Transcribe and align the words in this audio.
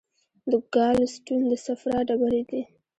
د 0.49 0.51
ګال 0.73 0.97
سټون 1.15 1.41
د 1.51 1.53
صفرا 1.65 1.97
ډبرې 2.07 2.41
دي. 2.49 2.61